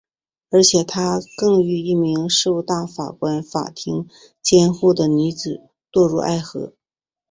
[0.49, 4.09] 而且他更与一名受大法官法庭
[4.41, 6.73] 监护的女子堕入爱河。